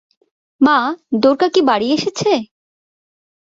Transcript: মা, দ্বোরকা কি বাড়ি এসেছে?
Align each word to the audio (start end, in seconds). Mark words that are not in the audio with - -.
মা, 0.61 0.77
দ্বোরকা 1.21 1.47
কি 1.53 1.61
বাড়ি 1.69 1.87
এসেছে? 1.93 2.31